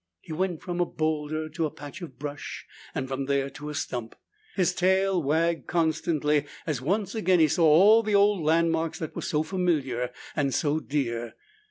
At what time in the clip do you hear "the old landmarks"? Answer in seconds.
8.01-8.97